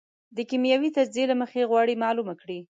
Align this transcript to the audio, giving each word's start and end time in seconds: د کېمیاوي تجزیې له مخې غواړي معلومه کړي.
د 0.35 0.37
کېمیاوي 0.49 0.89
تجزیې 0.97 1.25
له 1.31 1.35
مخې 1.41 1.67
غواړي 1.71 1.95
معلومه 2.03 2.33
کړي. 2.41 2.59